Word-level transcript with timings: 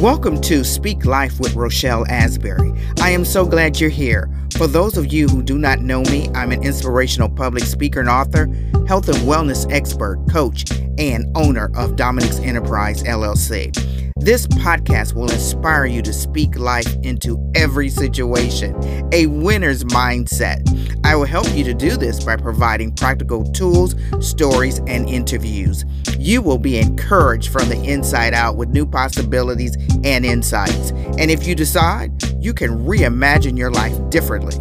Welcome 0.00 0.40
to 0.42 0.62
Speak 0.62 1.04
Life 1.06 1.40
with 1.40 1.56
Rochelle 1.56 2.06
Asbury. 2.06 2.72
I 3.00 3.10
am 3.10 3.24
so 3.24 3.44
glad 3.44 3.80
you're 3.80 3.90
here. 3.90 4.30
For 4.56 4.68
those 4.68 4.96
of 4.96 5.12
you 5.12 5.26
who 5.26 5.42
do 5.42 5.58
not 5.58 5.80
know 5.80 6.02
me, 6.02 6.30
I'm 6.36 6.52
an 6.52 6.62
inspirational 6.62 7.28
public 7.28 7.64
speaker 7.64 7.98
and 7.98 8.08
author, 8.08 8.46
health 8.86 9.08
and 9.08 9.18
wellness 9.26 9.68
expert, 9.72 10.24
coach, 10.30 10.70
and 10.98 11.26
owner 11.36 11.72
of 11.74 11.96
Dominique's 11.96 12.38
Enterprise 12.38 13.02
LLC. 13.02 14.07
This 14.20 14.48
podcast 14.48 15.14
will 15.14 15.30
inspire 15.30 15.86
you 15.86 16.02
to 16.02 16.12
speak 16.12 16.58
life 16.58 16.92
into 17.02 17.38
every 17.54 17.88
situation, 17.88 18.74
a 19.12 19.26
winner's 19.26 19.84
mindset. 19.84 20.60
I 21.04 21.14
will 21.14 21.24
help 21.24 21.48
you 21.54 21.62
to 21.64 21.72
do 21.72 21.96
this 21.96 22.24
by 22.24 22.36
providing 22.36 22.92
practical 22.92 23.44
tools, 23.52 23.94
stories, 24.20 24.80
and 24.88 25.08
interviews. 25.08 25.84
You 26.18 26.42
will 26.42 26.58
be 26.58 26.78
encouraged 26.78 27.52
from 27.52 27.68
the 27.68 27.80
inside 27.84 28.34
out 28.34 28.56
with 28.56 28.70
new 28.70 28.84
possibilities 28.84 29.76
and 30.02 30.26
insights. 30.26 30.90
And 30.90 31.30
if 31.30 31.46
you 31.46 31.54
decide, 31.54 32.20
you 32.42 32.52
can 32.52 32.84
reimagine 32.86 33.56
your 33.56 33.70
life 33.70 33.96
differently 34.10 34.56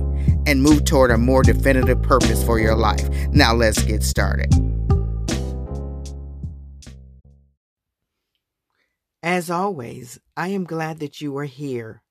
and 0.46 0.62
move 0.62 0.86
toward 0.86 1.10
a 1.10 1.18
more 1.18 1.42
definitive 1.42 2.02
purpose 2.04 2.44
for 2.44 2.60
your 2.60 2.76
life. 2.76 3.10
Now, 3.32 3.56
let's 3.56 3.82
get 3.84 4.04
started. 4.04 4.67
As 9.24 9.50
always, 9.50 10.20
I 10.36 10.50
am 10.50 10.64
glad 10.64 11.00
that 11.00 11.22
you 11.22 11.36
are 11.38 11.46
here. 11.46 12.04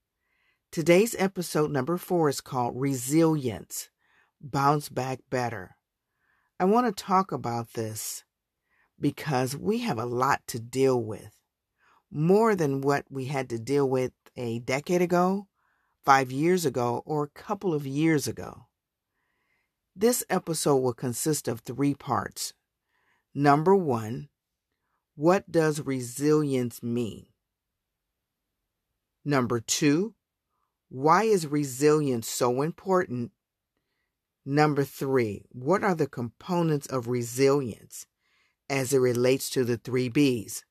Today's 0.72 1.14
episode 1.20 1.70
number 1.70 1.98
four 1.98 2.28
is 2.28 2.40
called 2.40 2.74
Resilience 2.74 3.90
Bounce 4.40 4.88
Back 4.88 5.20
Better. 5.30 5.76
I 6.58 6.64
want 6.64 6.86
to 6.86 7.04
talk 7.04 7.30
about 7.30 7.74
this 7.74 8.24
because 8.98 9.56
we 9.56 9.78
have 9.78 9.98
a 10.00 10.04
lot 10.04 10.40
to 10.48 10.58
deal 10.58 11.00
with. 11.00 11.32
More 12.10 12.56
than 12.56 12.80
what 12.80 13.04
we 13.08 13.26
had 13.26 13.50
to 13.50 13.58
deal 13.60 13.88
with 13.88 14.12
a 14.36 14.58
decade 14.58 15.00
ago, 15.00 15.46
five 16.04 16.32
years 16.32 16.66
ago, 16.66 17.04
or 17.06 17.22
a 17.22 17.40
couple 17.40 17.72
of 17.72 17.86
years 17.86 18.26
ago. 18.26 18.66
This 19.94 20.24
episode 20.28 20.78
will 20.78 20.92
consist 20.92 21.46
of 21.46 21.60
three 21.60 21.94
parts. 21.94 22.52
Number 23.32 23.76
one, 23.76 24.28
what 25.16 25.50
does 25.50 25.80
resilience 25.80 26.82
mean? 26.82 27.26
Number 29.24 29.58
two, 29.58 30.14
why 30.88 31.24
is 31.24 31.48
resilience 31.48 32.28
so 32.28 32.62
important? 32.62 33.32
Number 34.44 34.84
three, 34.84 35.42
what 35.50 35.82
are 35.82 35.96
the 35.96 36.06
components 36.06 36.86
of 36.86 37.08
resilience? 37.08 38.06
as 38.68 38.92
it 38.92 38.98
relates 38.98 39.50
to 39.50 39.64
the 39.64 39.76
three 39.76 40.08
B's 40.08 40.64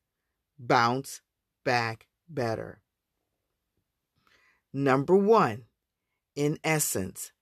bounce 0.58 1.20
back 1.64 2.06
better. 2.28 2.80
Number 4.72 5.16
one, 5.16 5.62
in 6.34 6.58
essence, 6.62 7.32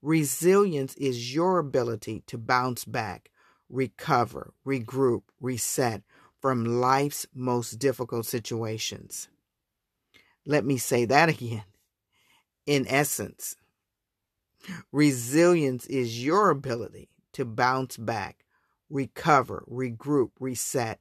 resilience 0.00 0.94
is 0.94 1.34
your 1.34 1.58
ability 1.58 2.22
to 2.26 2.38
bounce 2.38 2.84
back, 2.84 3.30
recover, 3.68 4.54
regroup, 4.66 5.22
reset 5.40 6.02
from 6.40 6.80
life's 6.80 7.26
most 7.34 7.78
difficult 7.78 8.26
situations. 8.26 9.28
Let 10.46 10.64
me 10.64 10.78
say 10.78 11.04
that 11.04 11.28
again. 11.28 11.64
In 12.66 12.86
essence, 12.88 13.56
resilience 14.92 15.86
is 15.86 16.24
your 16.24 16.50
ability 16.50 17.08
to 17.32 17.44
bounce 17.44 17.96
back, 17.96 18.44
recover, 18.90 19.64
regroup, 19.70 20.30
reset 20.40 21.00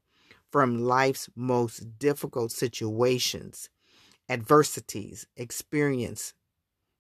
from 0.52 0.84
life's 0.84 1.30
most 1.36 2.00
difficult 2.00 2.52
situations, 2.52 3.70
adversities, 4.30 5.28
experience, 5.36 6.34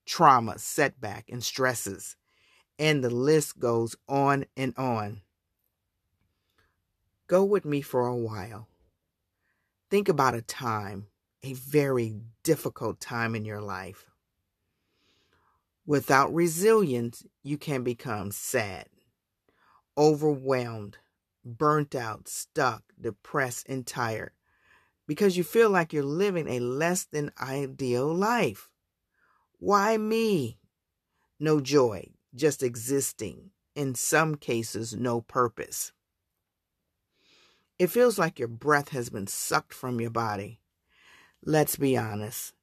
trauma, 0.06 0.58
setback, 0.58 1.26
and 1.30 1.44
stresses. 1.44 2.16
And 2.80 3.04
the 3.04 3.10
list 3.10 3.60
goes 3.60 3.96
on 4.08 4.46
and 4.56 4.74
on. 4.78 5.22
Go 7.28 7.44
with 7.44 7.66
me 7.66 7.82
for 7.82 8.08
a 8.08 8.16
while. 8.16 8.70
Think 9.92 10.08
about 10.08 10.34
a 10.34 10.42
time, 10.42 11.08
a 11.44 11.54
very 11.54 12.16
difficult 12.44 13.02
time 13.02 13.36
in 13.36 13.44
your 13.44 13.62
life. 13.62 14.06
Without 15.86 16.34
resilience, 16.34 17.24
you 17.44 17.58
can 17.58 17.84
become 17.84 18.32
sad, 18.32 18.88
overwhelmed, 19.98 20.98
burnt 21.44 21.96
out, 21.96 22.28
stuck, 22.28 22.84
depressed, 23.00 23.68
and 23.70 23.86
tired 23.86 24.32
because 25.08 25.38
you 25.38 25.44
feel 25.44 25.70
like 25.70 25.94
you're 25.94 26.04
living 26.04 26.48
a 26.48 26.60
less 26.60 27.06
than 27.06 27.32
ideal 27.42 28.14
life. 28.14 28.70
Why 29.60 29.98
me? 29.98 30.60
No 31.40 31.60
joy, 31.62 32.12
just 32.36 32.62
existing. 32.64 33.52
In 33.76 33.96
some 33.96 34.36
cases, 34.36 34.94
no 34.96 35.22
purpose. 35.22 35.94
It 37.80 37.88
feels 37.88 38.18
like 38.18 38.40
your 38.40 38.48
breath 38.48 38.90
has 38.90 39.10
been 39.10 39.28
sucked 39.28 39.74
from 39.74 40.02
your 40.02 40.10
body. 40.10 40.60
Let's 41.44 41.76
be 41.76 41.96
honest. 41.98 42.54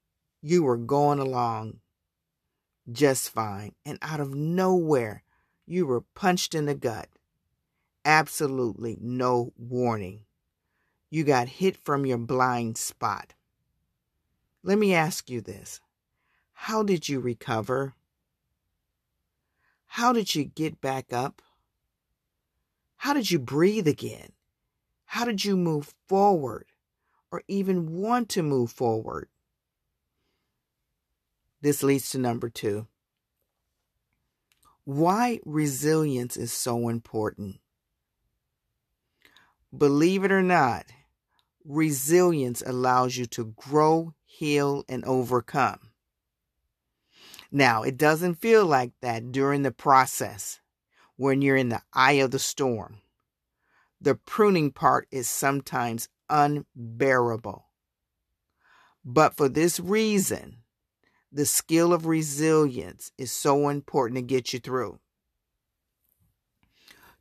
You 0.43 0.63
were 0.63 0.77
going 0.77 1.19
along 1.19 1.81
just 2.91 3.31
fine, 3.31 3.75
and 3.87 3.99
out 4.03 4.21
of 4.21 4.35
nowhere, 4.35 5.23
you 5.65 5.87
were 5.87 6.03
punched 6.03 6.55
in 6.55 6.67
the 6.67 6.75
gut 6.75 7.09
absolutely 8.05 8.99
no 9.01 9.53
warning. 9.57 10.21
You 11.11 11.25
got 11.25 11.49
hit 11.49 11.77
from 11.77 12.05
your 12.05 12.19
blind 12.19 12.77
spot. 12.77 13.35
Let 14.63 14.79
me 14.79 14.95
ask 14.95 15.31
you 15.31 15.41
this 15.41 15.81
How 16.53 16.83
did 16.83 17.09
you 17.09 17.21
recover? 17.21 17.95
How 19.87 20.13
did 20.13 20.35
you 20.35 20.45
get 20.45 20.81
back 20.81 21.13
up? 21.13 21.41
How 22.97 23.13
did 23.13 23.31
you 23.31 23.39
breathe 23.39 23.87
again? 23.87 24.33
How 25.15 25.25
did 25.25 25.45
you 25.45 25.57
move 25.57 25.95
forward 26.09 26.67
or 27.31 27.45
even 27.47 28.01
want 28.01 28.29
to 28.31 28.43
move 28.43 28.73
forward? 28.73 29.29
This 31.61 31.85
leads 31.85 32.11
to 32.11 32.19
number 32.19 32.49
two. 32.49 32.89
Why 34.83 35.39
resilience 35.45 36.37
is 36.37 36.53
so 36.53 36.89
important. 36.89 37.61
Believe 39.79 40.25
it 40.25 40.33
or 40.33 40.43
not, 40.43 40.87
resilience 41.65 42.61
allows 42.67 43.17
you 43.17 43.27
to 43.27 43.55
grow, 43.55 44.15
heal, 44.25 44.85
and 44.89 45.05
overcome. 45.05 45.93
Now, 47.53 47.85
it 47.85 47.97
doesn't 47.97 48.41
feel 48.41 48.67
like 48.67 48.91
that 49.01 49.31
during 49.31 49.63
the 49.63 49.71
process 49.71 50.61
when 51.15 51.41
you're 51.41 51.55
in 51.55 51.69
the 51.69 51.83
eye 51.93 52.15
of 52.15 52.33
the 52.33 52.41
storm. 52.41 52.99
The 54.05 54.17
pruning 54.17 54.71
part 54.71 55.09
is 55.11 55.31
sometimes 55.31 56.11
unbearable. 56.29 57.65
But 59.03 59.35
for 59.35 59.49
this 59.49 59.81
reason, 59.81 60.59
the 61.33 61.47
skill 61.47 61.95
of 61.95 62.05
resilience 62.05 63.13
is 63.17 63.33
so 63.33 63.71
important 63.71 64.17
to 64.17 64.23
get 64.23 64.53
you 64.53 64.59
through. 64.59 65.01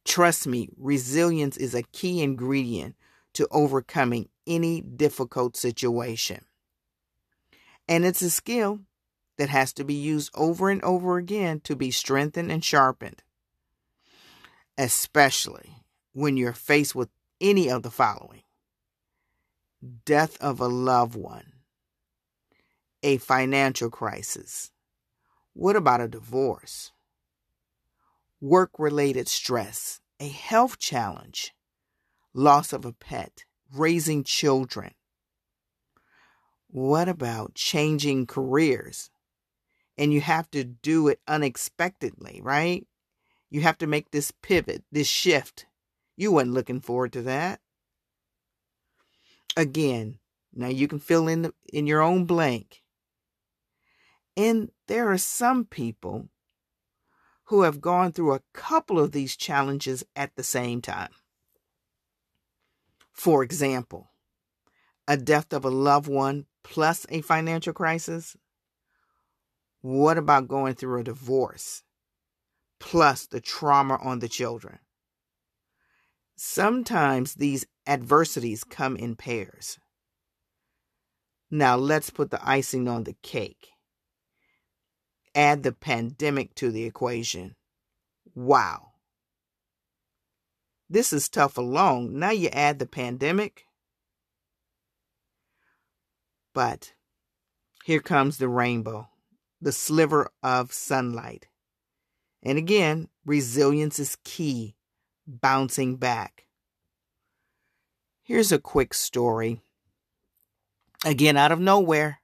Trust 0.04 0.46
me, 0.46 0.68
resilience 0.76 1.56
is 1.56 1.74
a 1.74 1.84
key 1.84 2.22
ingredient 2.22 2.98
to 3.32 3.48
overcoming 3.50 4.28
any 4.46 4.82
difficult 4.82 5.56
situation. 5.56 6.44
And 7.88 8.04
it's 8.04 8.22
a 8.22 8.30
skill 8.30 8.82
that 9.38 9.48
has 9.48 9.72
to 9.76 9.86
be 9.86 9.94
used 9.94 10.32
over 10.36 10.70
and 10.70 10.84
over 10.84 11.16
again 11.16 11.62
to 11.62 11.78
be 11.78 11.92
strengthened 11.92 12.52
and 12.52 12.62
sharpened, 12.62 13.24
especially 14.78 15.83
when 16.14 16.38
you're 16.38 16.54
faced 16.54 16.96
with 16.96 17.10
any 17.42 17.70
of 17.70 17.84
the 17.84 17.92
following 17.92 18.44
death 20.06 20.38
of 20.40 20.62
a 20.62 20.68
loved 20.68 21.16
one, 21.16 21.52
a 23.02 23.18
financial 23.18 23.90
crisis. 23.90 24.72
What 25.54 25.76
about 25.76 26.00
a 26.00 26.08
divorce? 26.08 26.94
work 28.44 28.72
related 28.78 29.26
stress, 29.30 30.02
a 30.20 30.28
health 30.28 30.78
challenge, 30.78 31.54
loss 32.34 32.74
of 32.74 32.84
a 32.84 32.92
pet, 32.92 33.46
raising 33.74 34.22
children. 34.22 34.92
What 36.68 37.08
about 37.08 37.56
changing 37.56 38.26
careers? 38.26 39.10
And 39.98 40.12
you 40.12 40.20
have 40.20 40.52
to 40.52 40.66
do 40.66 41.08
it 41.08 41.22
unexpectedly, 41.26 42.42
right? 42.44 42.86
You 43.50 43.62
have 43.62 43.78
to 43.78 43.88
make 43.88 44.12
this 44.12 44.32
pivot, 44.42 44.84
this 44.92 45.08
shift. 45.08 45.66
You 46.16 46.32
weren't 46.32 46.52
looking 46.52 46.82
forward 46.82 47.14
to 47.14 47.22
that. 47.24 47.60
Again, 49.56 50.20
now 50.54 50.68
you 50.68 50.88
can 50.88 51.00
fill 51.00 51.28
in 51.28 51.44
the, 51.44 51.54
in 51.72 51.88
your 51.88 52.02
own 52.02 52.26
blank. 52.26 52.84
And 54.36 54.72
there 54.88 55.12
are 55.12 55.18
some 55.18 55.66
people 55.66 56.30
who 57.46 57.64
have 57.64 57.82
gone 57.82 58.12
through 58.12 58.34
a 58.34 58.42
couple 58.54 59.00
of 59.00 59.12
these 59.12 59.36
challenges 59.36 60.04
at 60.16 60.36
the 60.36 60.44
same 60.44 60.82
time. 60.82 61.12
For 63.12 63.44
example, 63.44 64.10
a 65.08 65.18
death 65.18 65.54
of 65.54 65.66
a 65.66 65.70
loved 65.70 66.08
one 66.08 66.46
plus 66.64 67.06
a 67.10 67.22
financial 67.22 67.74
crisis? 67.74 68.36
What 69.82 70.18
about 70.18 70.48
going 70.48 70.76
through 70.76 71.02
a 71.02 71.04
divorce 71.04 71.84
plus 72.80 73.28
the 73.28 73.42
trauma 73.42 74.00
on 74.02 74.20
the 74.20 74.30
children? 74.30 74.80
Sometimes 76.36 77.36
these 77.36 77.66
adversities 77.86 78.64
come 78.64 78.96
in 78.96 79.16
pairs. 79.16 79.78
Now 81.52 81.76
let's 81.76 82.10
put 82.10 82.32
the 82.32 82.48
icing 82.48 82.88
on 82.88 83.04
the 83.04 83.16
cake. 83.22 83.70
Add 85.36 85.64
the 85.64 85.72
pandemic 85.72 86.56
to 86.56 86.72
the 86.72 86.84
equation. 86.84 87.56
Wow. 88.36 88.94
This 90.90 91.14
is 91.14 91.30
tough 91.30 91.58
alone. 91.58 92.20
Now 92.20 92.32
you 92.32 92.50
add 92.50 92.80
the 92.80 92.86
pandemic. 92.86 93.66
But 96.54 96.94
here 97.84 98.00
comes 98.00 98.38
the 98.38 98.48
rainbow, 98.48 99.10
the 99.62 99.72
sliver 99.72 100.30
of 100.42 100.72
sunlight. 100.72 101.48
And 102.44 102.58
again, 102.58 103.10
resilience 103.26 104.00
is 104.00 104.18
key, 104.24 104.76
bouncing 105.28 105.98
back. 105.98 106.46
Here's 108.22 108.52
a 108.52 108.60
quick 108.60 108.94
story. 108.94 109.62
Again, 111.06 111.36
out 111.36 111.52
of 111.52 111.60
nowhere, 111.60 112.22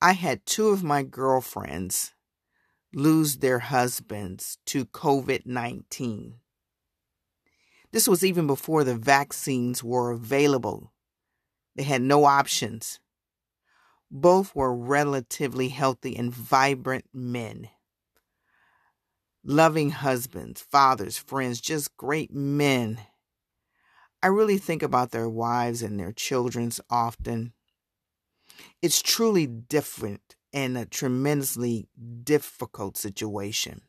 I 0.00 0.12
had 0.12 0.46
two 0.46 0.68
of 0.68 0.84
my 0.84 1.02
girlfriends 1.02 2.14
lose 2.94 3.38
their 3.38 3.58
husbands 3.58 4.58
to 4.66 4.84
COVID 4.86 5.46
19. 5.46 6.34
This 7.90 8.06
was 8.06 8.24
even 8.24 8.46
before 8.46 8.84
the 8.84 8.94
vaccines 8.94 9.82
were 9.82 10.12
available. 10.12 10.92
They 11.74 11.82
had 11.82 12.02
no 12.02 12.24
options. 12.24 13.00
Both 14.10 14.54
were 14.54 14.74
relatively 14.74 15.68
healthy 15.68 16.16
and 16.16 16.32
vibrant 16.32 17.06
men. 17.12 17.68
Loving 19.44 19.90
husbands, 19.90 20.60
fathers, 20.60 21.16
friends, 21.16 21.60
just 21.60 21.96
great 21.96 22.32
men. 22.32 23.00
I 24.22 24.26
really 24.26 24.58
think 24.58 24.82
about 24.82 25.10
their 25.10 25.28
wives 25.28 25.80
and 25.80 25.98
their 25.98 26.12
children's 26.12 26.80
often. 26.90 27.52
It's 28.82 29.00
truly 29.00 29.46
different 29.46 30.36
and 30.52 30.76
a 30.76 30.86
tremendously 30.86 31.88
difficult 32.24 32.96
situation. 32.96 33.82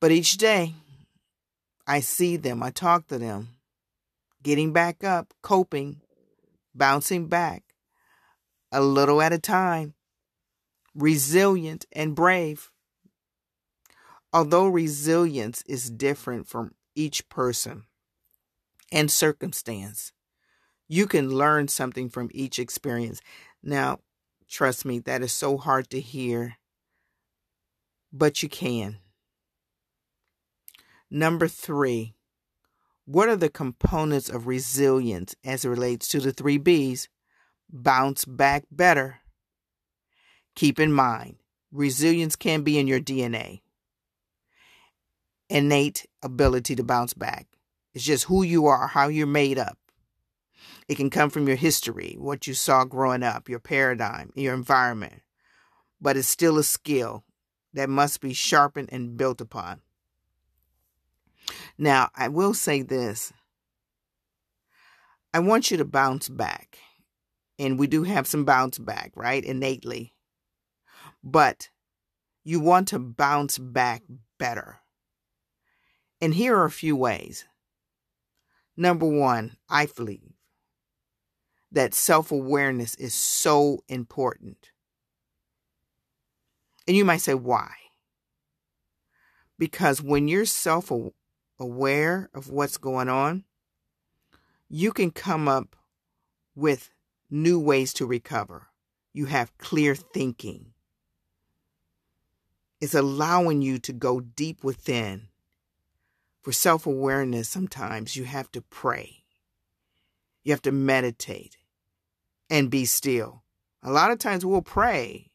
But 0.00 0.12
each 0.12 0.36
day, 0.36 0.74
I 1.86 2.00
see 2.00 2.36
them, 2.36 2.62
I 2.62 2.70
talk 2.70 3.08
to 3.08 3.18
them, 3.18 3.56
getting 4.42 4.72
back 4.72 5.02
up, 5.02 5.32
coping, 5.42 6.00
bouncing 6.74 7.26
back, 7.26 7.62
a 8.70 8.80
little 8.80 9.22
at 9.22 9.32
a 9.32 9.38
time, 9.38 9.94
resilient 10.94 11.86
and 11.92 12.14
brave. 12.14 12.70
Although 14.32 14.66
resilience 14.66 15.62
is 15.66 15.90
different 15.90 16.48
from 16.48 16.74
each 16.94 17.28
person 17.28 17.84
and 18.90 19.10
circumstance, 19.10 20.12
you 20.88 21.06
can 21.06 21.30
learn 21.30 21.68
something 21.68 22.08
from 22.08 22.30
each 22.32 22.58
experience. 22.58 23.20
Now, 23.62 24.00
trust 24.48 24.84
me, 24.84 24.98
that 25.00 25.22
is 25.22 25.32
so 25.32 25.56
hard 25.56 25.88
to 25.90 26.00
hear, 26.00 26.56
but 28.12 28.42
you 28.42 28.48
can. 28.48 28.98
Number 31.10 31.46
three, 31.46 32.14
what 33.06 33.28
are 33.28 33.36
the 33.36 33.50
components 33.50 34.28
of 34.28 34.46
resilience 34.46 35.34
as 35.44 35.64
it 35.64 35.68
relates 35.68 36.08
to 36.08 36.20
the 36.20 36.32
three 36.32 36.58
B's? 36.58 37.08
Bounce 37.70 38.24
back 38.24 38.64
better. 38.70 39.20
Keep 40.54 40.78
in 40.78 40.92
mind, 40.92 41.36
resilience 41.72 42.36
can 42.36 42.62
be 42.62 42.78
in 42.78 42.86
your 42.86 43.00
DNA. 43.00 43.60
Innate 45.48 46.06
ability 46.22 46.76
to 46.76 46.84
bounce 46.84 47.14
back. 47.14 47.46
It's 47.92 48.04
just 48.04 48.24
who 48.24 48.42
you 48.42 48.66
are, 48.66 48.86
how 48.88 49.08
you're 49.08 49.26
made 49.26 49.58
up. 49.58 49.78
It 50.88 50.96
can 50.96 51.10
come 51.10 51.30
from 51.30 51.46
your 51.46 51.56
history, 51.56 52.16
what 52.18 52.46
you 52.46 52.54
saw 52.54 52.84
growing 52.84 53.22
up, 53.22 53.48
your 53.48 53.58
paradigm, 53.58 54.30
your 54.34 54.54
environment. 54.54 55.22
But 56.00 56.16
it's 56.16 56.28
still 56.28 56.58
a 56.58 56.64
skill 56.64 57.24
that 57.72 57.88
must 57.88 58.20
be 58.20 58.32
sharpened 58.32 58.90
and 58.92 59.16
built 59.16 59.40
upon. 59.40 59.80
Now, 61.76 62.10
I 62.14 62.28
will 62.28 62.54
say 62.54 62.82
this 62.82 63.32
I 65.32 65.40
want 65.40 65.70
you 65.70 65.76
to 65.78 65.84
bounce 65.84 66.28
back. 66.28 66.78
And 67.58 67.78
we 67.78 67.86
do 67.86 68.02
have 68.02 68.26
some 68.26 68.44
bounce 68.44 68.78
back, 68.78 69.12
right? 69.14 69.44
Innately. 69.44 70.13
But 71.24 71.70
you 72.44 72.60
want 72.60 72.88
to 72.88 72.98
bounce 72.98 73.56
back 73.56 74.02
better. 74.38 74.80
And 76.20 76.34
here 76.34 76.54
are 76.54 76.66
a 76.66 76.70
few 76.70 76.94
ways. 76.94 77.46
Number 78.76 79.06
one, 79.06 79.56
I 79.68 79.86
believe 79.86 80.34
that 81.72 81.94
self 81.94 82.30
awareness 82.30 82.94
is 82.96 83.14
so 83.14 83.82
important. 83.88 84.70
And 86.86 86.94
you 86.96 87.04
might 87.06 87.22
say, 87.22 87.34
why? 87.34 87.72
Because 89.58 90.02
when 90.02 90.28
you're 90.28 90.44
self 90.44 90.92
aware 91.58 92.28
of 92.34 92.50
what's 92.50 92.76
going 92.76 93.08
on, 93.08 93.44
you 94.68 94.92
can 94.92 95.10
come 95.10 95.48
up 95.48 95.74
with 96.54 96.90
new 97.30 97.58
ways 97.58 97.94
to 97.94 98.06
recover. 98.06 98.68
You 99.14 99.26
have 99.26 99.56
clear 99.56 99.94
thinking. 99.94 100.73
It's 102.84 102.92
allowing 102.92 103.62
you 103.62 103.78
to 103.78 103.94
go 103.94 104.20
deep 104.20 104.62
within. 104.62 105.28
For 106.42 106.52
self 106.52 106.86
awareness, 106.86 107.48
sometimes 107.48 108.14
you 108.14 108.24
have 108.24 108.52
to 108.52 108.60
pray, 108.60 109.24
you 110.42 110.52
have 110.52 110.60
to 110.60 110.70
meditate 110.70 111.56
and 112.50 112.70
be 112.70 112.84
still. 112.84 113.42
A 113.82 113.90
lot 113.90 114.10
of 114.10 114.18
times 114.18 114.44
we'll 114.44 114.60
pray, 114.60 115.30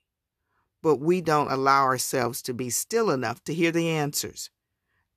but 0.83 0.97
we 0.97 1.21
don't 1.21 1.51
allow 1.51 1.85
ourselves 1.85 2.43
to 2.43 2.53
be 2.53 2.69
still 2.69 3.09
enough 3.09 3.43
to 3.45 3.53
hear 3.55 3.71
the 3.71 3.89
answers. 3.89 4.51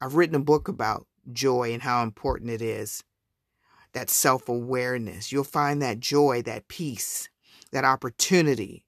I've 0.00 0.14
written 0.14 0.36
a 0.36 0.40
book 0.40 0.68
about 0.68 1.06
joy 1.34 1.74
and 1.74 1.82
how 1.82 2.02
important 2.02 2.48
it 2.48 2.62
is. 2.62 3.04
That 3.92 4.08
self 4.08 4.48
awareness. 4.48 5.32
You'll 5.32 5.44
find 5.44 5.82
that 5.82 6.00
joy, 6.00 6.40
that 6.46 6.68
peace, 6.68 7.28
that 7.72 7.84
opportunity 7.84 8.86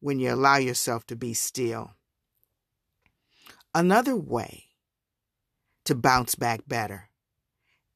when 0.00 0.18
you 0.18 0.34
allow 0.34 0.56
yourself 0.56 1.06
to 1.06 1.14
be 1.14 1.34
still. 1.34 1.94
Another 3.74 4.16
way 4.16 4.64
to 5.84 5.94
bounce 5.94 6.34
back 6.34 6.62
better 6.66 7.08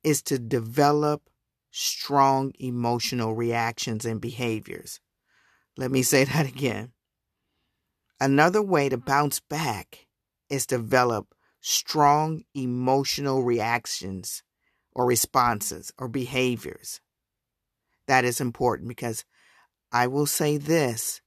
is 0.05 0.23
to 0.23 0.39
develop 0.39 1.29
strong 1.71 2.53
emotional 2.61 3.35
reactions 3.35 4.05
and 4.05 4.21
behaviors. 4.21 5.01
Let 5.77 5.91
me 5.91 6.03
say 6.03 6.25
that 6.25 6.47
again. 6.47 6.93
Another 8.21 8.63
way 8.63 8.89
to 8.89 8.97
bounce 8.97 9.41
back 9.41 10.07
is 10.49 10.67
to 10.67 10.79
develop 10.79 11.35
strong 11.61 12.45
emotional 12.55 13.43
reactions 13.43 14.43
or 14.93 15.07
responses 15.07 15.93
or 15.99 16.07
behaviors. 16.07 17.01
That 18.07 18.25
is 18.25 18.41
important 18.41 18.89
because 18.89 19.25
I 19.91 20.07
will 20.07 20.27
say 20.27 20.57
this 20.57 21.21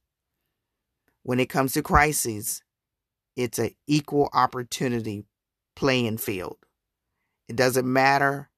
when 1.22 1.40
it 1.40 1.50
comes 1.50 1.72
to 1.74 1.82
crises, 1.82 2.62
it's 3.38 3.58
an 3.58 3.70
equal 3.86 4.28
opportunity 4.32 5.24
playing 5.76 6.18
field. 6.18 6.58
It 7.48 7.56
doesn't 7.56 7.90
matter 7.90 8.50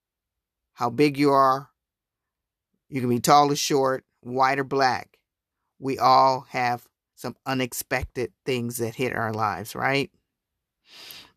how 0.72 0.90
big 0.90 1.18
you 1.18 1.30
are, 1.30 1.68
you 2.88 3.00
can 3.00 3.10
be 3.10 3.20
tall 3.20 3.52
or 3.52 3.56
short, 3.56 4.04
white 4.20 4.58
or 4.58 4.64
black. 4.64 5.18
We 5.78 5.98
all 5.98 6.46
have 6.50 6.86
some 7.14 7.36
unexpected 7.46 8.32
things 8.44 8.78
that 8.78 8.96
hit 8.96 9.14
our 9.14 9.32
lives, 9.32 9.74
right? 9.74 10.10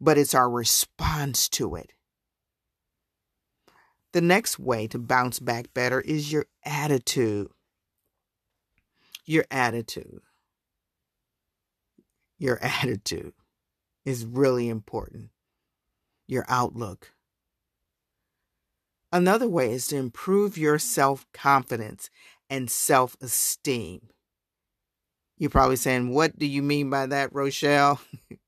but 0.03 0.17
it's 0.17 0.35
our 0.35 0.50
response 0.50 1.47
to 1.47 1.75
it. 1.75 1.93
The 4.12 4.21
next 4.21 4.59
way 4.59 4.88
to 4.88 5.00
bounce 5.00 5.39
back 5.39 5.73
better 5.73 6.01
is 6.01 6.31
your 6.31 6.45
attitude. 6.65 7.50
Your 9.25 9.45
attitude. 9.50 10.21
Your 12.43 12.59
attitude 12.62 13.31
is 14.03 14.25
really 14.25 14.67
important. 14.67 15.29
Your 16.27 16.43
outlook. 16.50 17.13
Another 19.13 19.47
way 19.47 19.71
is 19.71 19.88
to 19.88 19.95
improve 19.95 20.57
your 20.57 20.77
self 20.77 21.25
confidence 21.31 22.09
and 22.50 22.69
self 22.69 23.15
esteem. 23.21 24.09
You're 25.38 25.51
probably 25.51 25.77
saying, 25.77 26.09
What 26.09 26.38
do 26.38 26.45
you 26.45 26.62
mean 26.62 26.89
by 26.89 27.05
that, 27.05 27.33
Rochelle? 27.33 28.01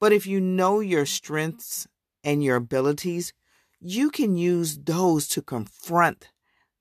But 0.00 0.12
if 0.12 0.26
you 0.26 0.40
know 0.40 0.80
your 0.80 1.06
strengths 1.06 1.86
and 2.24 2.42
your 2.44 2.56
abilities, 2.56 3.32
you 3.80 4.10
can 4.10 4.36
use 4.36 4.76
those 4.76 5.28
to 5.28 5.40
confront 5.40 6.28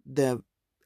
the 0.05 0.41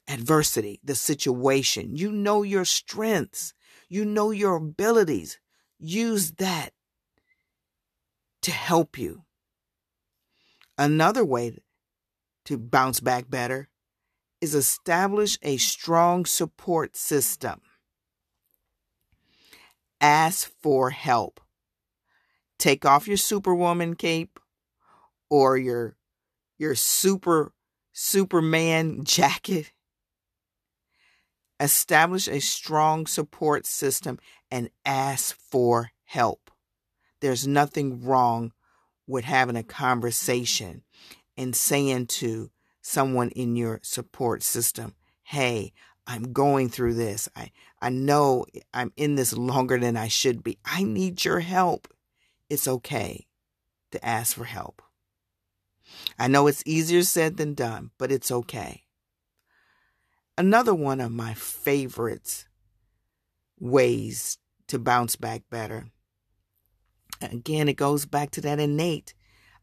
adversity, 0.06 0.78
the 0.84 0.94
situation. 0.94 1.96
You 1.96 2.12
know 2.12 2.42
your 2.42 2.64
strengths. 2.64 3.54
You 3.88 4.04
know 4.04 4.30
your 4.30 4.56
abilities. 4.56 5.38
Use 5.78 6.32
that 6.32 6.72
to 8.42 8.50
help 8.50 8.98
you. 8.98 9.24
Another 10.76 11.24
way 11.24 11.58
to 12.44 12.58
bounce 12.58 13.00
back 13.00 13.28
better 13.28 13.68
is 14.40 14.54
establish 14.54 15.38
a 15.42 15.56
strong 15.56 16.24
support 16.24 16.96
system. 16.96 17.60
Ask 20.00 20.50
for 20.62 20.90
help. 20.90 21.40
Take 22.58 22.84
off 22.84 23.08
your 23.08 23.16
superwoman 23.16 23.94
cape 23.94 24.38
or 25.28 25.56
your 25.56 25.96
your 26.58 26.74
super 26.74 27.52
superman 27.92 29.04
jacket. 29.04 29.72
Establish 31.60 32.28
a 32.28 32.40
strong 32.40 33.06
support 33.06 33.66
system 33.66 34.18
and 34.50 34.70
ask 34.84 35.36
for 35.36 35.90
help. 36.04 36.50
There's 37.20 37.46
nothing 37.46 38.04
wrong 38.04 38.52
with 39.06 39.24
having 39.24 39.56
a 39.56 39.62
conversation 39.62 40.82
and 41.36 41.56
saying 41.56 42.06
to 42.06 42.50
someone 42.80 43.30
in 43.30 43.56
your 43.56 43.80
support 43.82 44.42
system, 44.42 44.94
hey, 45.22 45.72
I'm 46.06 46.32
going 46.32 46.68
through 46.68 46.94
this. 46.94 47.28
I, 47.36 47.50
I 47.80 47.90
know 47.90 48.46
I'm 48.72 48.92
in 48.96 49.16
this 49.16 49.36
longer 49.36 49.78
than 49.78 49.96
I 49.96 50.08
should 50.08 50.42
be. 50.42 50.58
I 50.64 50.82
need 50.82 51.24
your 51.24 51.40
help. 51.40 51.88
It's 52.48 52.66
okay 52.66 53.26
to 53.90 54.04
ask 54.04 54.36
for 54.36 54.44
help. 54.44 54.80
I 56.18 56.28
know 56.28 56.46
it's 56.46 56.62
easier 56.64 57.02
said 57.02 57.36
than 57.36 57.54
done, 57.54 57.90
but 57.98 58.12
it's 58.12 58.30
okay. 58.30 58.84
Another 60.38 60.74
one 60.74 61.00
of 61.00 61.12
my 61.12 61.34
favorites 61.34 62.46
ways 63.60 64.38
to 64.68 64.78
bounce 64.78 65.16
back 65.16 65.42
better. 65.50 65.88
Again, 67.20 67.68
it 67.68 67.74
goes 67.74 68.06
back 68.06 68.30
to 68.30 68.40
that 68.42 68.60
innate. 68.60 69.12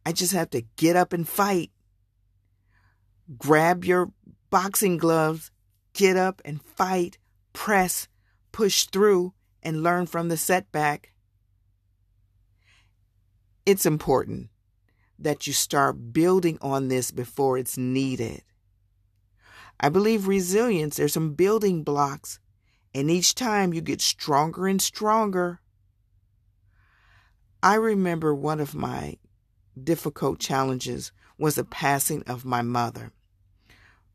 I 0.06 0.12
just 0.12 0.34
have 0.34 0.52
to 0.52 0.62
get 0.76 0.96
up 0.96 1.14
and 1.14 1.28
fight 1.28 1.72
grab 3.38 3.86
your 3.86 4.12
boxing 4.50 4.98
gloves, 4.98 5.52
get 5.94 6.18
up 6.18 6.42
and 6.46 6.62
fight, 6.62 7.18
press, 7.54 8.08
push 8.52 8.86
through, 8.86 9.34
and 9.64 9.84
learn 9.84 10.06
from 10.06 10.30
the 10.30 10.38
setback. 10.38 11.14
It's 13.66 13.86
important 13.86 14.50
that 15.18 15.48
you 15.48 15.54
start 15.54 16.14
building 16.14 16.58
on 16.62 16.88
this 16.88 17.12
before 17.12 17.58
it's 17.58 17.78
needed. 17.78 18.44
I 19.80 19.90
believe 19.90 20.28
resilience, 20.28 20.98
there's 20.98 21.14
some 21.14 21.34
building 21.34 21.84
blocks, 21.84 22.40
and 22.94 23.12
each 23.12 23.36
time 23.36 23.74
you 23.74 23.82
get 23.82 24.02
stronger 24.02 24.68
and 24.68 24.82
stronger. 24.82 25.60
I 27.62 27.76
remember 27.76 28.34
one 28.34 28.60
of 28.60 28.74
my 28.74 29.18
difficult 29.82 30.40
challenges 30.40 31.12
was 31.38 31.56
the 31.56 31.66
passing 31.66 32.24
of 32.24 32.46
my 32.46 32.62
mother. 32.62 33.12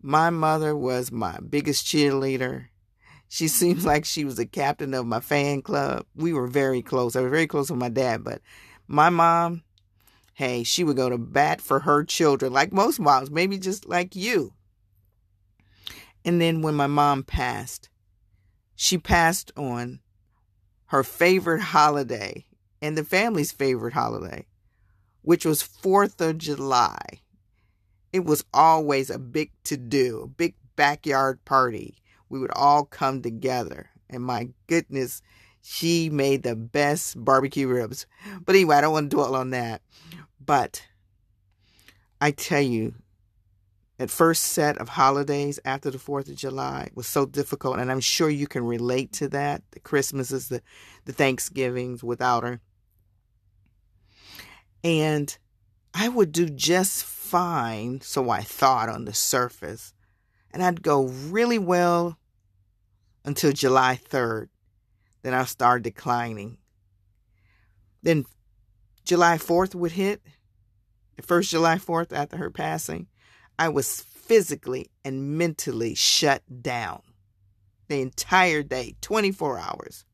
My 0.00 0.30
mother 0.30 0.74
was 0.74 1.12
my 1.12 1.38
biggest 1.46 1.84
cheerleader. 1.84 2.66
She 3.28 3.48
seems 3.48 3.84
like 3.84 4.04
she 4.04 4.24
was 4.24 4.36
the 4.36 4.46
captain 4.46 4.94
of 4.94 5.06
my 5.06 5.20
fan 5.20 5.60
club. 5.60 6.06
We 6.14 6.32
were 6.32 6.46
very 6.46 6.80
close. 6.80 7.16
I 7.16 7.20
was 7.20 7.30
very 7.30 7.46
close 7.46 7.70
with 7.70 7.78
my 7.78 7.90
dad, 7.90 8.24
but 8.24 8.40
my 8.88 9.10
mom, 9.10 9.62
hey, 10.32 10.62
she 10.62 10.84
would 10.84 10.96
go 10.96 11.10
to 11.10 11.18
bat 11.18 11.60
for 11.60 11.80
her 11.80 12.02
children, 12.02 12.52
like 12.52 12.72
most 12.72 12.98
moms, 12.98 13.30
maybe 13.30 13.58
just 13.58 13.86
like 13.86 14.16
you. 14.16 14.54
And 16.24 16.40
then 16.40 16.62
when 16.62 16.74
my 16.74 16.86
mom 16.86 17.22
passed, 17.22 17.88
she 18.74 18.98
passed 18.98 19.52
on 19.56 20.00
her 20.86 21.02
favorite 21.02 21.60
holiday 21.60 22.46
and 22.82 22.96
the 22.96 23.04
family's 23.04 23.52
favorite 23.52 23.94
holiday, 23.94 24.46
which 25.22 25.44
was 25.44 25.62
4th 25.62 26.20
of 26.20 26.38
July 26.38 27.20
it 28.12 28.24
was 28.24 28.44
always 28.52 29.10
a 29.10 29.18
big 29.18 29.52
to 29.64 29.76
do, 29.76 30.22
a 30.22 30.26
big 30.26 30.54
backyard 30.76 31.44
party. 31.44 31.96
We 32.28 32.38
would 32.40 32.50
all 32.54 32.84
come 32.84 33.22
together. 33.22 33.90
And 34.08 34.22
my 34.22 34.48
goodness, 34.66 35.22
she 35.62 36.10
made 36.10 36.42
the 36.42 36.56
best 36.56 37.22
barbecue 37.22 37.68
ribs. 37.68 38.06
But 38.44 38.54
anyway, 38.54 38.76
I 38.76 38.80
don't 38.80 38.92
want 38.92 39.10
to 39.10 39.16
dwell 39.16 39.36
on 39.36 39.50
that. 39.50 39.82
But 40.44 40.86
I 42.20 42.32
tell 42.32 42.60
you, 42.60 42.94
that 44.00 44.10
first 44.10 44.44
set 44.44 44.78
of 44.78 44.88
holidays 44.88 45.60
after 45.62 45.90
the 45.90 45.98
4th 45.98 46.30
of 46.30 46.34
July 46.34 46.88
was 46.94 47.06
so 47.06 47.26
difficult. 47.26 47.78
And 47.78 47.92
I'm 47.92 48.00
sure 48.00 48.30
you 48.30 48.46
can 48.46 48.64
relate 48.64 49.12
to 49.12 49.28
that. 49.28 49.62
The 49.72 49.80
Christmases, 49.80 50.48
the, 50.48 50.62
the 51.04 51.12
Thanksgivings 51.12 52.02
without 52.02 52.42
her. 52.42 52.62
And 54.82 55.36
I 55.92 56.08
would 56.08 56.32
do 56.32 56.48
just 56.48 57.04
fine, 57.04 58.00
so 58.00 58.30
I 58.30 58.40
thought 58.40 58.88
on 58.88 59.04
the 59.04 59.12
surface. 59.12 59.92
And 60.50 60.62
I'd 60.62 60.82
go 60.82 61.08
really 61.08 61.58
well 61.58 62.16
until 63.22 63.52
July 63.52 64.00
3rd. 64.02 64.48
Then 65.20 65.34
I 65.34 65.44
start 65.44 65.82
declining. 65.82 66.56
Then 68.02 68.24
July 69.04 69.36
4th 69.36 69.74
would 69.74 69.92
hit. 69.92 70.22
The 71.16 71.22
first 71.22 71.50
July 71.50 71.76
4th 71.76 72.14
after 72.14 72.38
her 72.38 72.48
passing, 72.48 73.08
I 73.60 73.68
was 73.68 74.00
physically 74.00 74.90
and 75.04 75.36
mentally 75.36 75.94
shut 75.94 76.42
down 76.62 77.02
the 77.88 78.00
entire 78.00 78.62
day, 78.62 78.96
24 79.02 79.58
hours. 79.58 80.06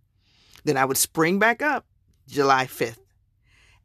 Then 0.64 0.76
I 0.76 0.84
would 0.84 0.96
spring 0.96 1.38
back 1.38 1.62
up 1.62 1.86
July 2.26 2.64
5th. 2.64 2.98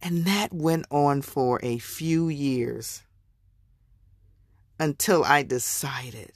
And 0.01 0.25
that 0.25 0.51
went 0.51 0.87
on 0.89 1.21
for 1.21 1.59
a 1.61 1.77
few 1.77 2.27
years 2.27 3.03
until 4.79 5.23
I 5.23 5.43
decided, 5.43 6.31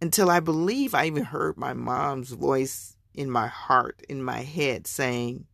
until 0.00 0.30
I 0.30 0.40
believe 0.40 0.94
I 0.94 1.04
even 1.04 1.24
heard 1.24 1.58
my 1.58 1.74
mom's 1.74 2.30
voice 2.30 2.96
in 3.12 3.30
my 3.30 3.48
heart, 3.48 4.00
in 4.08 4.22
my 4.22 4.40
head, 4.40 4.86
saying, 4.86 5.44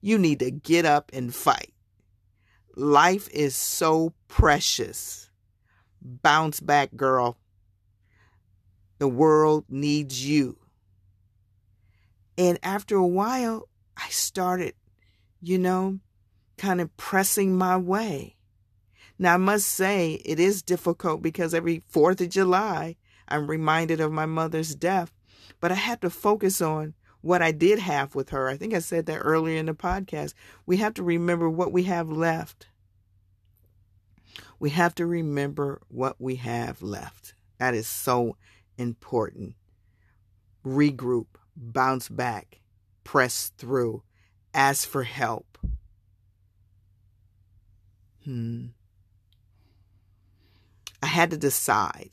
You 0.00 0.18
need 0.18 0.40
to 0.40 0.50
get 0.50 0.86
up 0.86 1.12
and 1.14 1.32
fight. 1.32 1.72
Life 2.74 3.28
is 3.30 3.54
so 3.54 4.12
precious. 4.26 5.25
Bounce 6.00 6.60
back, 6.60 6.94
girl. 6.96 7.36
The 8.98 9.08
world 9.08 9.64
needs 9.68 10.26
you. 10.26 10.58
And 12.38 12.58
after 12.62 12.96
a 12.96 13.06
while, 13.06 13.68
I 13.96 14.08
started, 14.08 14.74
you 15.40 15.58
know, 15.58 16.00
kind 16.58 16.80
of 16.80 16.96
pressing 16.96 17.56
my 17.56 17.76
way. 17.76 18.36
Now, 19.18 19.34
I 19.34 19.38
must 19.38 19.66
say 19.66 20.20
it 20.24 20.38
is 20.38 20.62
difficult 20.62 21.22
because 21.22 21.54
every 21.54 21.82
4th 21.92 22.20
of 22.20 22.28
July, 22.28 22.96
I'm 23.28 23.48
reminded 23.48 24.00
of 24.00 24.12
my 24.12 24.26
mother's 24.26 24.74
death. 24.74 25.12
But 25.60 25.72
I 25.72 25.76
had 25.76 26.02
to 26.02 26.10
focus 26.10 26.60
on 26.60 26.94
what 27.22 27.40
I 27.42 27.50
did 27.50 27.78
have 27.78 28.14
with 28.14 28.30
her. 28.30 28.48
I 28.48 28.56
think 28.56 28.74
I 28.74 28.78
said 28.78 29.06
that 29.06 29.18
earlier 29.18 29.58
in 29.58 29.66
the 29.66 29.74
podcast. 29.74 30.34
We 30.66 30.76
have 30.76 30.94
to 30.94 31.02
remember 31.02 31.48
what 31.48 31.72
we 31.72 31.84
have 31.84 32.10
left. 32.10 32.68
We 34.58 34.70
have 34.70 34.94
to 34.96 35.06
remember 35.06 35.82
what 35.88 36.16
we 36.18 36.36
have 36.36 36.82
left. 36.82 37.34
That 37.58 37.74
is 37.74 37.86
so 37.86 38.36
important. 38.78 39.54
Regroup, 40.64 41.26
bounce 41.56 42.08
back, 42.08 42.60
press 43.04 43.52
through, 43.56 44.02
ask 44.54 44.88
for 44.88 45.04
help. 45.04 45.58
Hmm. 48.24 48.66
I 51.02 51.06
had 51.06 51.30
to 51.30 51.36
decide. 51.36 52.10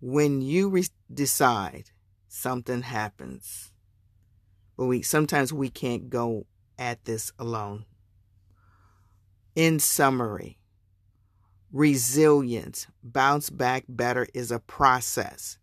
When 0.00 0.42
you 0.42 0.68
re- 0.68 0.86
decide, 1.12 1.90
something 2.28 2.82
happens. 2.82 3.70
But 4.76 4.86
we 4.86 5.02
sometimes 5.02 5.52
we 5.52 5.70
can't 5.70 6.10
go 6.10 6.46
at 6.78 7.04
this 7.04 7.32
alone. 7.38 7.84
In 9.54 9.78
summary, 9.78 10.58
resilience, 11.72 12.88
bounce 13.02 13.50
back 13.50 13.84
better 13.88 14.26
is 14.34 14.50
a 14.50 14.58
process. 14.58 15.58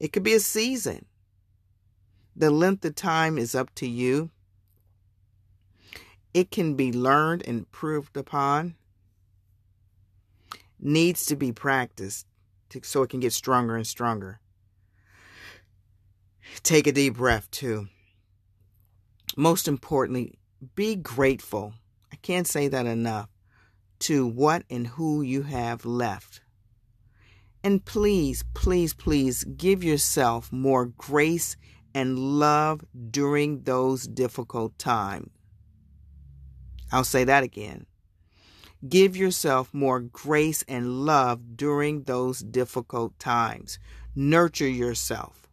It 0.00 0.12
could 0.12 0.22
be 0.22 0.34
a 0.34 0.40
season. 0.40 1.04
The 2.34 2.50
length 2.50 2.84
of 2.84 2.94
time 2.94 3.36
is 3.38 3.54
up 3.54 3.74
to 3.76 3.86
you. 3.86 4.30
It 6.32 6.50
can 6.50 6.74
be 6.74 6.92
learned 6.92 7.42
and 7.46 7.58
improved 7.58 8.16
upon 8.16 8.76
needs 10.78 11.26
to 11.26 11.36
be 11.36 11.52
practiced 11.52 12.26
to, 12.70 12.80
so 12.82 13.02
it 13.02 13.10
can 13.10 13.20
get 13.20 13.32
stronger 13.32 13.76
and 13.76 13.86
stronger. 13.86 14.40
Take 16.62 16.86
a 16.86 16.92
deep 16.92 17.14
breath, 17.14 17.50
too. 17.50 17.88
Most 19.36 19.68
importantly, 19.68 20.38
be 20.74 20.94
grateful. 20.96 21.74
I 22.12 22.16
can't 22.16 22.46
say 22.46 22.68
that 22.68 22.86
enough 22.86 23.28
to 24.00 24.26
what 24.26 24.64
and 24.70 24.86
who 24.86 25.22
you 25.22 25.42
have 25.42 25.84
left. 25.84 26.40
And 27.64 27.84
please, 27.84 28.44
please, 28.54 28.94
please 28.94 29.44
give 29.44 29.82
yourself 29.82 30.52
more 30.52 30.86
grace 30.86 31.56
and 31.94 32.18
love 32.18 32.84
during 33.10 33.62
those 33.62 34.06
difficult 34.06 34.78
times. 34.78 35.30
I'll 36.92 37.04
say 37.04 37.24
that 37.24 37.42
again. 37.42 37.86
Give 38.88 39.16
yourself 39.16 39.72
more 39.72 40.00
grace 40.00 40.62
and 40.68 41.04
love 41.04 41.56
during 41.56 42.02
those 42.02 42.40
difficult 42.40 43.18
times. 43.18 43.78
Nurture 44.14 44.68
yourself. 44.68 45.48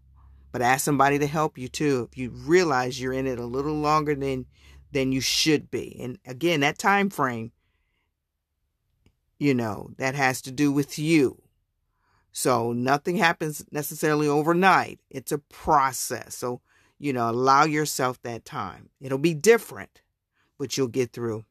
But 0.52 0.62
ask 0.62 0.86
somebody 0.86 1.18
to 1.18 1.26
help 1.26 1.58
you 1.58 1.68
too 1.68 2.08
if 2.12 2.18
you 2.18 2.30
realize 2.30 3.02
you're 3.02 3.14
in 3.14 3.26
it 3.26 3.40
a 3.40 3.46
little 3.46 3.74
longer 3.74 4.14
than 4.14 4.46
than 4.94 5.12
you 5.12 5.22
should 5.22 5.70
be. 5.70 5.98
And 6.00 6.20
again, 6.26 6.62
that 6.62 6.78
time 6.78 7.10
frame 7.10 7.52
you 9.44 9.54
know, 9.54 9.92
that 9.98 10.16
has 10.16 10.42
to 10.42 10.52
do 10.52 10.72
with 10.72 10.98
you. 10.98 11.42
So 12.32 12.72
nothing 12.72 13.18
happens 13.18 13.66
necessarily 13.72 14.26
overnight. 14.26 15.02
It's 15.10 15.34
a 15.34 15.38
process. 15.38 16.36
So, 16.36 16.62
you 16.98 17.12
know, 17.12 17.30
allow 17.30 17.66
yourself 17.66 18.22
that 18.22 18.46
time. 18.46 18.90
It'll 19.02 19.18
be 19.18 19.34
different, 19.34 20.02
but 20.58 20.78
you'll 20.78 20.88
get 20.88 21.12
through. 21.12 21.44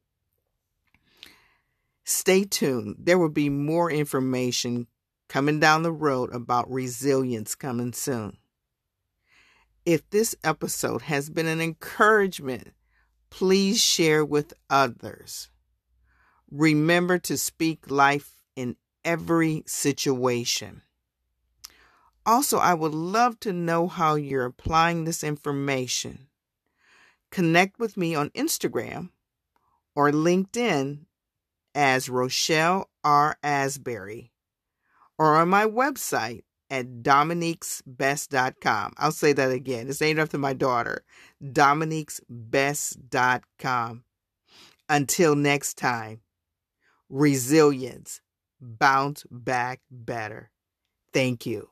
Stay 2.04 2.44
tuned. 2.44 2.96
There 2.98 3.18
will 3.18 3.28
be 3.28 3.50
more 3.50 3.90
information 3.90 4.86
coming 5.28 5.60
down 5.60 5.82
the 5.82 5.92
road 5.92 6.34
about 6.34 6.70
resilience 6.70 7.54
coming 7.54 7.92
soon. 7.92 8.38
If 9.84 10.08
this 10.08 10.34
episode 10.42 11.02
has 11.02 11.28
been 11.28 11.46
an 11.46 11.60
encouragement, 11.60 12.72
please 13.32 13.82
share 13.82 14.22
with 14.22 14.52
others. 14.68 15.48
Remember 16.50 17.18
to 17.20 17.38
speak 17.38 17.90
life 17.90 18.42
in 18.54 18.76
every 19.06 19.64
situation. 19.66 20.82
Also, 22.26 22.58
I 22.58 22.74
would 22.74 22.92
love 22.92 23.40
to 23.40 23.52
know 23.54 23.88
how 23.88 24.16
you're 24.16 24.44
applying 24.44 25.04
this 25.04 25.24
information. 25.24 26.28
Connect 27.30 27.78
with 27.78 27.96
me 27.96 28.14
on 28.14 28.28
Instagram 28.30 29.08
or 29.96 30.10
LinkedIn 30.10 31.06
as 31.74 32.10
Rochelle 32.10 32.90
R. 33.02 33.38
Asbury 33.42 34.30
or 35.18 35.36
on 35.36 35.48
my 35.48 35.64
website 35.64 36.42
at 36.72 37.02
dominiquesbest.com. 37.02 38.94
I'll 38.96 39.12
say 39.12 39.34
that 39.34 39.50
again. 39.50 39.90
It's 39.90 40.00
named 40.00 40.18
after 40.18 40.38
my 40.38 40.54
daughter, 40.54 41.04
dominiquesbest.com. 41.44 44.04
Until 44.88 45.36
next 45.36 45.76
time, 45.76 46.22
resilience, 47.10 48.22
bounce 48.58 49.26
back 49.30 49.82
better. 49.90 50.50
Thank 51.12 51.44
you. 51.44 51.71